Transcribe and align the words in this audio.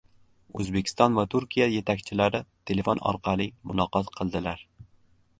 O‘zbekiston 0.61 1.17
va 1.17 1.25
Turkiya 1.33 1.67
yetakchilari 1.73 2.41
telefon 2.71 3.01
orqali 3.11 3.47
muloqot 3.73 4.09
qildilar 4.17 4.65